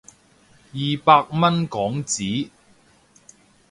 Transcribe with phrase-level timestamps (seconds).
[0.73, 2.49] 二百蚊港紙